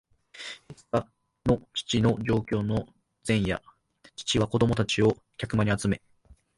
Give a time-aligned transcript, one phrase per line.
[0.67, 1.05] いつか
[1.45, 2.87] の父の上京の
[3.27, 3.61] 前夜、
[4.15, 6.01] 父は子供たちを客間に集め、